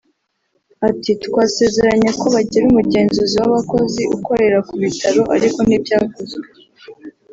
ati 0.89 1.11
“Twasezeranye 1.25 2.09
ko 2.19 2.25
bagira 2.35 2.63
umugenzuzi 2.67 3.35
w’abakozi 3.41 4.01
ukorera 4.15 4.57
ku 4.67 4.73
bitaro 4.81 5.21
ariko 5.35 5.59
ntibyakozwe 5.63 6.45